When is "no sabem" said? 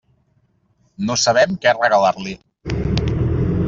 1.11-1.55